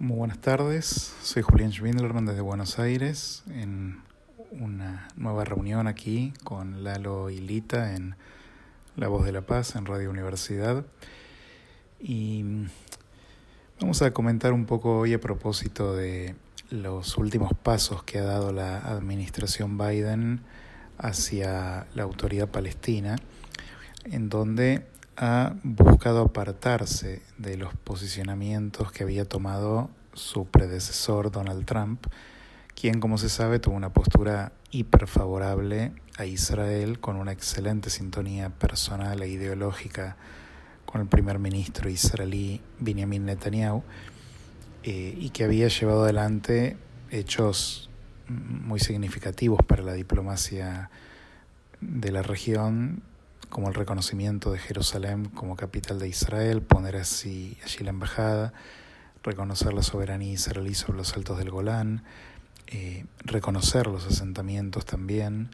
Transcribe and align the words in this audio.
Muy 0.00 0.16
buenas 0.16 0.40
tardes, 0.40 1.14
soy 1.22 1.42
Julián 1.42 1.70
Schwindelman 1.72 2.26
desde 2.26 2.40
Buenos 2.40 2.80
Aires 2.80 3.44
en 3.48 4.02
una 4.50 5.06
nueva 5.14 5.44
reunión 5.44 5.86
aquí 5.86 6.34
con 6.42 6.82
Lalo 6.82 7.30
y 7.30 7.38
Lita 7.38 7.94
en 7.94 8.16
La 8.96 9.06
Voz 9.06 9.24
de 9.24 9.30
la 9.30 9.42
Paz 9.42 9.76
en 9.76 9.86
Radio 9.86 10.10
Universidad. 10.10 10.84
Y 12.00 12.44
vamos 13.80 14.02
a 14.02 14.12
comentar 14.12 14.52
un 14.52 14.66
poco 14.66 14.98
hoy 14.98 15.14
a 15.14 15.20
propósito 15.20 15.94
de 15.94 16.34
los 16.70 17.16
últimos 17.16 17.52
pasos 17.54 18.02
que 18.02 18.18
ha 18.18 18.24
dado 18.24 18.52
la 18.52 18.78
administración 18.78 19.78
Biden 19.78 20.40
hacia 20.98 21.86
la 21.94 22.02
autoridad 22.02 22.48
palestina 22.48 23.14
en 24.06 24.28
donde 24.28 24.86
ha 25.16 25.54
buscado 25.62 26.22
apartarse 26.22 27.22
de 27.38 27.56
los 27.56 27.74
posicionamientos 27.74 28.92
que 28.92 29.04
había 29.04 29.24
tomado 29.24 29.90
su 30.12 30.46
predecesor 30.46 31.30
Donald 31.30 31.64
Trump, 31.64 32.06
quien 32.74 33.00
como 33.00 33.18
se 33.18 33.28
sabe 33.28 33.58
tuvo 33.58 33.76
una 33.76 33.92
postura 33.92 34.52
hiperfavorable 34.70 35.92
a 36.18 36.26
Israel 36.26 36.98
con 37.00 37.16
una 37.16 37.32
excelente 37.32 37.90
sintonía 37.90 38.50
personal 38.50 39.22
e 39.22 39.28
ideológica 39.28 40.16
con 40.84 41.00
el 41.00 41.06
primer 41.06 41.38
ministro 41.38 41.88
israelí 41.88 42.60
Benjamin 42.78 43.24
Netanyahu 43.24 43.82
eh, 44.82 45.14
y 45.16 45.30
que 45.30 45.44
había 45.44 45.68
llevado 45.68 46.04
adelante 46.04 46.76
hechos 47.10 47.90
muy 48.28 48.80
significativos 48.80 49.60
para 49.64 49.82
la 49.82 49.92
diplomacia 49.92 50.90
de 51.80 52.12
la 52.12 52.22
región 52.22 53.02
como 53.48 53.68
el 53.68 53.74
reconocimiento 53.74 54.52
de 54.52 54.58
Jerusalén 54.58 55.26
como 55.26 55.56
capital 55.56 55.98
de 55.98 56.08
Israel, 56.08 56.62
poner 56.62 56.96
así 56.96 57.58
allí 57.64 57.84
la 57.84 57.90
embajada, 57.90 58.52
reconocer 59.22 59.72
la 59.72 59.82
soberanía 59.82 60.32
israelí 60.32 60.74
sobre 60.74 60.98
los 60.98 61.14
altos 61.14 61.38
del 61.38 61.50
Golán, 61.50 62.04
eh, 62.66 63.04
reconocer 63.24 63.86
los 63.86 64.06
asentamientos 64.06 64.84
también 64.84 65.50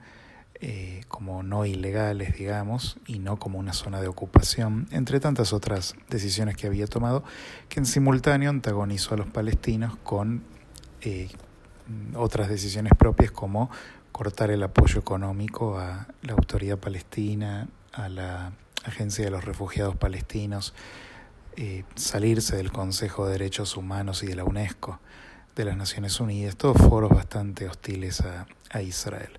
eh, 0.63 1.05
como 1.09 1.43
no 1.43 1.65
ilegales, 1.65 2.37
digamos, 2.37 2.99
y 3.07 3.19
no 3.19 3.39
como 3.39 3.59
una 3.59 3.73
zona 3.73 4.01
de 4.03 4.09
ocupación, 4.09 4.89
entre 4.91 5.19
tantas 5.19 5.55
otras 5.55 5.95
decisiones 6.11 6.55
que 6.55 6.67
había 6.67 6.87
tomado, 6.87 7.25
que 7.71 7.81
en 7.81 7.87
simultáneo 7.87 8.51
antagonizó 8.51 9.15
a 9.15 9.17
los 9.17 9.27
palestinos 9.29 9.97
con 10.05 10.43
eh, 11.01 11.31
otras 12.15 12.51
decisiones 12.51 12.93
propias 12.99 13.31
como 13.31 13.71
cortar 14.13 14.51
el 14.51 14.63
apoyo 14.63 15.01
económico 15.01 15.79
a 15.79 16.09
la 16.21 16.33
autoridad 16.35 16.77
palestina, 16.77 17.69
a 17.93 18.09
la 18.09 18.53
Agencia 18.85 19.25
de 19.25 19.31
los 19.31 19.45
Refugiados 19.45 19.97
Palestinos, 19.97 20.75
eh, 21.57 21.85
salirse 21.95 22.57
del 22.57 22.73
Consejo 22.73 23.27
de 23.27 23.33
Derechos 23.33 23.77
Humanos 23.77 24.23
y 24.23 24.27
de 24.27 24.37
la 24.37 24.45
UNESCO, 24.45 25.01
de 25.57 25.65
las 25.65 25.77
Naciones 25.77 26.21
Unidas, 26.21 26.57
todos 26.57 26.79
foros 26.79 27.11
bastante 27.11 27.69
hostiles 27.69 28.23
a, 28.23 28.47
Israel. 28.81 29.39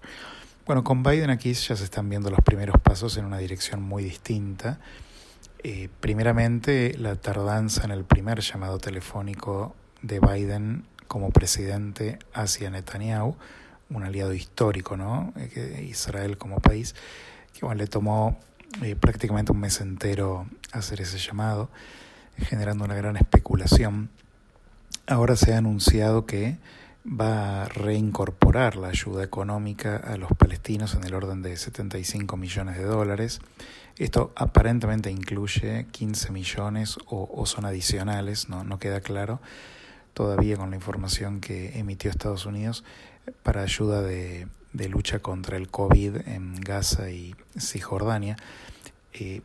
Bueno, 0.65 0.83
con 0.83 1.03
Biden 1.03 1.29
aquí 1.29 1.53
ya 1.53 1.75
se 1.75 1.83
están 1.83 2.09
viendo 2.09 2.29
los 2.29 2.41
primeros 2.41 2.79
pasos 2.81 3.15
en 3.17 3.25
una 3.25 3.37
dirección 3.37 3.81
muy 3.81 4.03
distinta. 4.03 4.79
Eh, 5.63 5.89
primeramente, 6.01 6.93
la 6.97 7.15
tardanza 7.15 7.85
en 7.85 7.91
el 7.91 8.03
primer 8.03 8.41
llamado 8.41 8.77
telefónico 8.77 9.73
de 10.01 10.19
Biden 10.19 10.85
como 11.07 11.29
presidente 11.31 12.19
hacia 12.33 12.69
Netanyahu, 12.69 13.37
un 13.89 14.03
aliado 14.03 14.33
histórico, 14.33 14.97
¿no? 14.97 15.33
Eh, 15.37 15.87
Israel 15.89 16.37
como 16.37 16.59
país 16.59 16.93
que 17.53 17.65
bueno, 17.65 17.79
le 17.79 17.87
tomó 17.87 18.37
eh, 18.81 18.95
prácticamente 18.95 19.51
un 19.51 19.59
mes 19.59 19.81
entero 19.81 20.47
hacer 20.71 21.01
ese 21.01 21.17
llamado, 21.17 21.69
generando 22.37 22.85
una 22.85 22.95
gran 22.95 23.17
especulación. 23.17 24.09
Ahora 25.07 25.35
se 25.35 25.53
ha 25.53 25.57
anunciado 25.57 26.25
que 26.25 26.57
va 27.05 27.63
a 27.63 27.67
reincorporar 27.67 28.75
la 28.75 28.89
ayuda 28.89 29.23
económica 29.23 29.97
a 29.97 30.17
los 30.17 30.31
palestinos 30.33 30.93
en 30.95 31.03
el 31.03 31.13
orden 31.13 31.41
de 31.41 31.57
75 31.57 32.37
millones 32.37 32.77
de 32.77 32.83
dólares. 32.83 33.41
Esto 33.97 34.31
aparentemente 34.35 35.11
incluye 35.11 35.87
15 35.91 36.31
millones 36.31 36.97
o, 37.07 37.29
o 37.33 37.45
son 37.45 37.65
adicionales, 37.65 38.49
no, 38.49 38.63
no 38.63 38.79
queda 38.79 39.01
claro 39.01 39.41
todavía 40.13 40.57
con 40.57 40.69
la 40.69 40.75
información 40.75 41.39
que 41.39 41.79
emitió 41.79 42.11
Estados 42.11 42.45
Unidos 42.45 42.83
para 43.43 43.61
ayuda 43.63 44.01
de, 44.01 44.47
de 44.73 44.89
lucha 44.89 45.19
contra 45.19 45.57
el 45.57 45.69
COVID 45.69 46.27
en 46.27 46.55
Gaza 46.55 47.09
y 47.09 47.35
Cisjordania, 47.57 48.37
eh, 49.13 49.41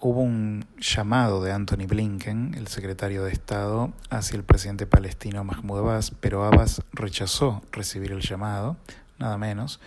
hubo 0.00 0.22
un 0.22 0.64
llamado 0.78 1.42
de 1.42 1.52
Anthony 1.52 1.86
Blinken, 1.86 2.54
el 2.56 2.68
secretario 2.68 3.24
de 3.24 3.32
Estado, 3.32 3.92
hacia 4.08 4.36
el 4.36 4.44
presidente 4.44 4.86
palestino 4.86 5.44
Mahmoud 5.44 5.80
Abbas, 5.80 6.12
pero 6.20 6.44
Abbas 6.44 6.82
rechazó 6.92 7.62
recibir 7.70 8.12
el 8.12 8.20
llamado, 8.20 8.76
nada 9.18 9.36
menos, 9.36 9.80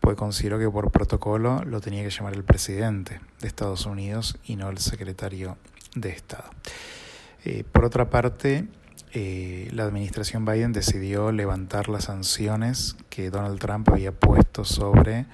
pues 0.00 0.16
consideró 0.16 0.58
que 0.58 0.70
por 0.70 0.90
protocolo 0.90 1.62
lo 1.64 1.80
tenía 1.80 2.02
que 2.02 2.10
llamar 2.10 2.34
el 2.34 2.44
presidente 2.44 3.20
de 3.40 3.48
Estados 3.48 3.84
Unidos 3.84 4.38
y 4.44 4.56
no 4.56 4.70
el 4.70 4.78
secretario 4.78 5.58
de 5.94 6.10
Estado. 6.10 6.48
Eh, 7.44 7.64
por 7.70 7.84
otra 7.84 8.08
parte, 8.08 8.66
eh, 9.12 9.68
la 9.72 9.84
administración 9.84 10.44
Biden 10.44 10.72
decidió 10.72 11.32
levantar 11.32 11.88
las 11.88 12.04
sanciones 12.04 12.96
que 13.08 13.30
Donald 13.30 13.58
Trump 13.58 13.88
había 13.88 14.12
puesto 14.12 14.64
sobre 14.64 15.26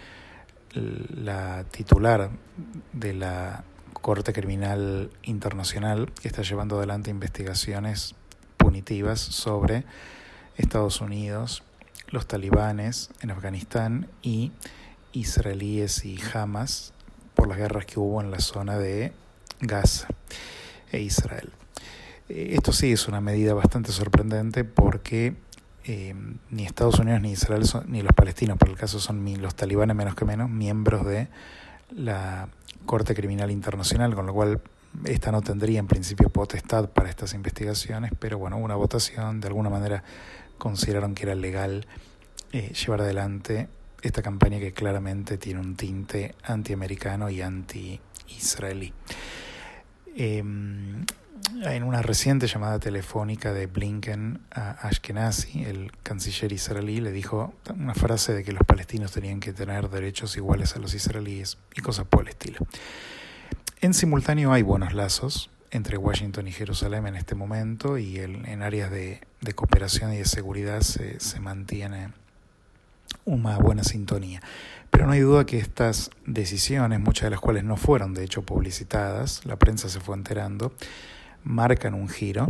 la 0.75 1.65
titular 1.71 2.31
de 2.93 3.15
la 3.15 3.65
Corte 3.93 4.33
Criminal 4.33 5.11
Internacional 5.23 6.13
que 6.21 6.29
está 6.29 6.43
llevando 6.43 6.79
adelante 6.79 7.11
investigaciones 7.11 8.15
punitivas 8.57 9.21
sobre 9.21 9.85
Estados 10.57 11.01
Unidos, 11.01 11.63
los 12.09 12.27
talibanes 12.27 13.11
en 13.23 13.31
Afganistán 13.31 14.09
y 14.23 14.53
israelíes 15.13 16.05
y 16.05 16.19
Hamas 16.33 16.93
por 17.35 17.49
las 17.49 17.59
guerras 17.59 17.87
que 17.87 17.99
hubo 17.99 18.21
en 18.21 18.31
la 18.31 18.41
zona 18.41 18.79
de 18.79 19.13
Gaza 19.61 20.09
e 20.93 21.01
Israel. 21.01 21.51
Eh, 22.29 22.51
esto 22.53 22.73
sí 22.73 22.93
es 22.93 23.09
una 23.09 23.21
medida 23.21 23.55
bastante 23.55 23.93
sorprendente 23.93 24.65
porque 24.65 25.35
eh, 25.85 26.15
ni 26.51 26.65
Estados 26.65 26.99
Unidos 26.99 27.21
ni 27.21 27.33
Israel 27.33 27.63
ni 27.87 28.03
los 28.03 28.13
palestinos, 28.13 28.57
por 28.59 28.69
el 28.69 28.77
caso 28.77 29.01
son 29.01 29.25
los 29.41 29.55
talibanes 29.55 29.95
menos 29.95 30.15
que 30.15 30.25
menos, 30.25 30.49
miembros 30.49 31.05
de 31.07 31.29
la 31.91 32.49
Corte 32.87 33.15
Criminal 33.15 33.51
Internacional, 33.51 34.15
con 34.15 34.27
lo 34.27 34.33
cual 34.33 34.61
esta 35.05 35.33
no 35.33 35.43
tendría 35.43 35.81
en 35.81 35.87
principio 35.87 36.31
potestad 36.31 36.89
para 36.89 37.11
estas 37.11 37.35
investigaciones, 37.35 38.13
pero 38.19 38.39
bueno, 38.39 38.57
una 38.57 38.77
votación, 38.77 39.41
de 39.41 39.49
alguna 39.49 39.71
manera 39.71 40.05
consideraron 40.57 41.15
que 41.15 41.25
era 41.25 41.35
legal 41.35 41.87
eh, 42.53 42.73
llevar 42.73 43.03
adelante 43.03 43.69
esta 44.03 44.23
campaña 44.23 44.59
que 44.59 44.73
claramente 44.73 45.39
tiene 45.39 45.61
un 45.61 45.77
tinte 45.77 46.35
antiamericano 46.45 47.29
y 47.31 47.43
anti-israelí. 47.43 48.93
Em, 50.15 51.05
en 51.63 51.83
una 51.83 52.03
reciente 52.03 52.47
llamada 52.47 52.79
telefónica 52.79 53.53
de 53.53 53.67
Blinken 53.67 54.41
a 54.51 54.71
Ashkenazi, 54.87 55.65
el 55.65 55.93
canciller 56.03 56.53
israelí, 56.53 57.01
le 57.01 57.13
dijo 57.13 57.55
una 57.77 57.95
frase 57.95 58.35
de 58.35 58.45
que 58.45 58.53
los 58.53 58.63
palestinos 58.67 59.13
tenían 59.13 59.41
que 59.41 59.53
tener 59.53 59.89
derechos 59.91 60.37
iguales 60.37 60.77
a 60.77 60.79
los 60.79 60.95
israelíes 60.95 61.59
y 61.75 61.81
cosas 61.81 62.07
por 62.07 62.23
el 62.23 62.29
estilo. 62.29 62.59
En 63.81 63.95
simultáneo 63.95 64.53
hay 64.53 64.63
buenos 64.63 64.95
lazos 64.95 65.51
entre 65.71 65.99
Washington 65.99 66.47
y 66.49 66.53
Jerusalén 66.53 67.07
en 67.07 67.17
este 67.17 67.35
momento 67.35 67.99
y 67.99 68.19
en 68.19 68.63
áreas 68.63 68.91
de, 68.91 69.21
cooperación 69.55 70.13
y 70.13 70.19
de 70.19 70.25
seguridad 70.25 70.81
se, 70.81 71.21
se 71.21 71.41
mantiene 71.41 72.13
una 73.25 73.59
buena 73.59 73.85
sintonía. 73.85 74.41
Pero 74.91 75.07
no 75.07 75.13
hay 75.13 75.21
duda 75.21 75.45
que 75.45 75.59
estas 75.59 76.11
decisiones, 76.25 77.01
muchas 77.01 77.25
de 77.25 77.31
las 77.31 77.41
cuales 77.41 77.65
no 77.65 77.77
fueron 77.77 78.15
de 78.15 78.25
hecho 78.25 78.43
publicitadas, 78.43 79.45
la 79.45 79.57
prensa 79.57 79.89
se 79.89 80.01
fue 80.01 80.15
enterando, 80.15 80.73
marcan 81.45 81.95
un 81.95 82.09
giro 82.09 82.49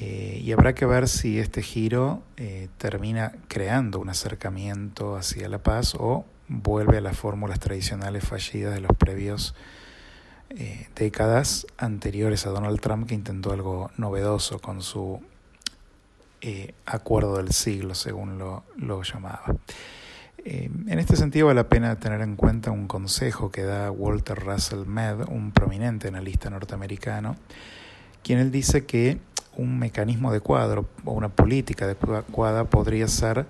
eh, 0.00 0.40
y 0.44 0.52
habrá 0.52 0.74
que 0.74 0.86
ver 0.86 1.08
si 1.08 1.38
este 1.38 1.62
giro 1.62 2.22
eh, 2.36 2.68
termina 2.78 3.32
creando 3.48 3.98
un 3.98 4.08
acercamiento 4.08 5.16
hacia 5.16 5.48
la 5.48 5.58
paz 5.58 5.96
o 5.98 6.24
vuelve 6.46 6.98
a 6.98 7.00
las 7.00 7.16
fórmulas 7.16 7.58
tradicionales 7.58 8.24
fallidas 8.24 8.74
de 8.74 8.80
los 8.80 8.96
previos 8.96 9.56
eh, 10.50 10.88
décadas 10.94 11.66
anteriores 11.78 12.46
a 12.46 12.50
Donald 12.50 12.80
Trump 12.80 13.08
que 13.08 13.14
intentó 13.14 13.52
algo 13.52 13.90
novedoso 13.96 14.60
con 14.60 14.82
su 14.82 15.20
acuerdo 16.86 17.38
del 17.38 17.52
siglo, 17.52 17.96
según 17.96 18.38
lo, 18.38 18.62
lo 18.76 19.02
llamaba. 19.02 19.42
en 20.44 20.98
este 21.00 21.16
sentido 21.16 21.48
vale 21.48 21.62
la 21.62 21.68
pena 21.68 21.98
tener 21.98 22.20
en 22.20 22.36
cuenta 22.36 22.70
un 22.70 22.86
consejo 22.86 23.50
que 23.50 23.62
da 23.62 23.90
Walter 23.90 24.38
Russell 24.38 24.86
Mead, 24.86 25.28
un 25.28 25.50
prominente 25.50 26.06
analista 26.06 26.48
norteamericano, 26.48 27.34
quien 28.28 28.40
él 28.40 28.50
dice 28.50 28.84
que 28.84 29.18
un 29.56 29.78
mecanismo 29.78 30.30
de 30.30 30.40
cuadro 30.40 30.86
o 31.06 31.12
una 31.12 31.30
política 31.30 31.86
adecuada 31.86 32.64
podría 32.64 33.08
ser 33.08 33.46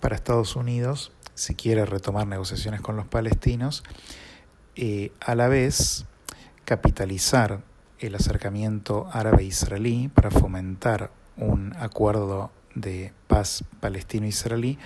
para 0.00 0.14
Estados 0.14 0.54
Unidos, 0.54 1.12
si 1.32 1.54
quiere 1.54 1.86
retomar 1.86 2.26
negociaciones 2.26 2.82
con 2.82 2.94
los 2.94 3.06
palestinos, 3.06 3.82
eh, 4.76 5.12
a 5.18 5.34
la 5.34 5.48
vez 5.48 6.04
capitalizar 6.66 7.62
el 8.00 8.14
acercamiento 8.14 9.08
árabe-israelí 9.10 10.08
para 10.08 10.30
fomentar 10.30 11.10
un 11.38 11.74
acuerdo 11.78 12.50
de 12.74 13.14
paz 13.28 13.64
palestino-israelí, 13.80 14.78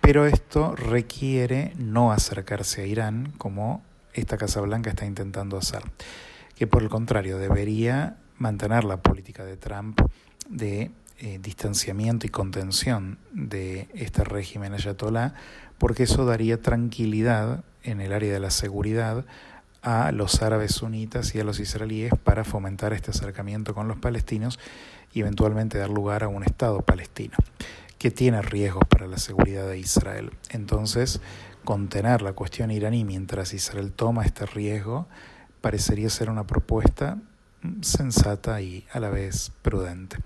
pero 0.00 0.26
esto 0.26 0.74
requiere 0.74 1.72
no 1.76 2.10
acercarse 2.10 2.82
a 2.82 2.86
Irán 2.86 3.32
como 3.38 3.84
esta 4.12 4.36
Casa 4.36 4.60
Blanca 4.60 4.90
está 4.90 5.06
intentando 5.06 5.56
hacer, 5.56 5.84
que 6.56 6.66
por 6.66 6.82
el 6.82 6.88
contrario 6.88 7.38
debería 7.38 8.16
mantener 8.38 8.84
la 8.84 8.98
política 8.98 9.44
de 9.44 9.56
Trump 9.56 10.00
de 10.48 10.90
eh, 11.18 11.38
distanciamiento 11.40 12.26
y 12.26 12.30
contención 12.30 13.18
de 13.32 13.88
este 13.94 14.22
régimen 14.24 14.74
ayatolá, 14.74 15.34
porque 15.78 16.02
eso 16.02 16.24
daría 16.24 16.60
tranquilidad 16.60 17.64
en 17.82 18.00
el 18.00 18.12
área 18.12 18.32
de 18.32 18.40
la 18.40 18.50
seguridad 18.50 19.24
a 19.82 20.10
los 20.12 20.42
árabes 20.42 20.72
sunitas 20.72 21.34
y 21.34 21.40
a 21.40 21.44
los 21.44 21.60
israelíes 21.60 22.12
para 22.22 22.44
fomentar 22.44 22.92
este 22.92 23.12
acercamiento 23.12 23.74
con 23.74 23.88
los 23.88 23.98
palestinos 23.98 24.58
y 25.12 25.20
eventualmente 25.20 25.78
dar 25.78 25.90
lugar 25.90 26.24
a 26.24 26.28
un 26.28 26.42
Estado 26.42 26.82
palestino 26.82 27.36
que 27.98 28.10
tiene 28.10 28.42
riesgos 28.42 28.84
para 28.88 29.06
la 29.06 29.18
seguridad 29.18 29.66
de 29.66 29.78
Israel. 29.78 30.32
Entonces, 30.50 31.20
contener 31.64 32.20
la 32.20 32.32
cuestión 32.32 32.70
iraní 32.70 33.04
mientras 33.04 33.54
Israel 33.54 33.92
toma 33.92 34.24
este 34.24 34.44
riesgo 34.44 35.06
parecería 35.60 36.10
ser 36.10 36.30
una 36.30 36.46
propuesta 36.46 37.18
sensata 37.82 38.60
y 38.60 38.84
a 38.92 39.00
la 39.00 39.10
vez 39.10 39.52
prudente. 39.62 40.18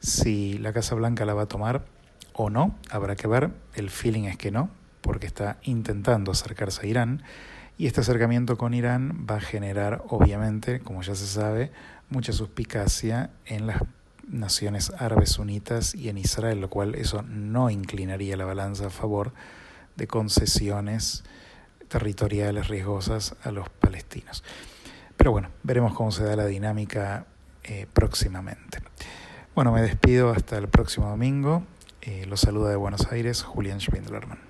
Si 0.00 0.58
la 0.58 0.72
Casa 0.72 0.94
Blanca 0.94 1.24
la 1.24 1.34
va 1.34 1.42
a 1.42 1.48
tomar 1.48 1.84
o 2.32 2.50
no, 2.50 2.76
habrá 2.90 3.16
que 3.16 3.26
ver. 3.26 3.50
El 3.74 3.90
feeling 3.90 4.24
es 4.24 4.36
que 4.36 4.50
no, 4.50 4.70
porque 5.00 5.26
está 5.26 5.58
intentando 5.62 6.32
acercarse 6.32 6.86
a 6.86 6.88
Irán. 6.88 7.22
Y 7.76 7.86
este 7.86 8.00
acercamiento 8.00 8.58
con 8.58 8.74
Irán 8.74 9.26
va 9.28 9.36
a 9.36 9.40
generar, 9.40 10.04
obviamente, 10.08 10.80
como 10.80 11.02
ya 11.02 11.14
se 11.14 11.26
sabe, 11.26 11.70
mucha 12.08 12.32
suspicacia 12.32 13.30
en 13.46 13.66
las 13.66 13.82
naciones 14.28 14.92
árabes 14.98 15.30
sunitas 15.30 15.94
y 15.94 16.08
en 16.08 16.18
Israel, 16.18 16.60
lo 16.60 16.68
cual 16.68 16.94
eso 16.94 17.22
no 17.22 17.70
inclinaría 17.70 18.36
la 18.36 18.44
balanza 18.44 18.86
a 18.86 18.90
favor 18.90 19.32
de 19.96 20.06
concesiones 20.06 21.24
territoriales 21.88 22.68
riesgosas 22.68 23.34
a 23.42 23.50
los 23.50 23.68
palestinos. 23.68 24.44
Pero 25.20 25.32
bueno, 25.32 25.50
veremos 25.62 25.92
cómo 25.92 26.12
se 26.12 26.24
da 26.24 26.34
la 26.34 26.46
dinámica 26.46 27.26
eh, 27.62 27.86
próximamente. 27.92 28.78
Bueno, 29.54 29.70
me 29.70 29.82
despido 29.82 30.30
hasta 30.30 30.56
el 30.56 30.66
próximo 30.68 31.10
domingo. 31.10 31.62
Eh, 32.00 32.24
los 32.26 32.40
saluda 32.40 32.70
de 32.70 32.76
Buenos 32.76 33.12
Aires 33.12 33.42
Julián 33.42 33.82
Schwindlerman. 33.82 34.49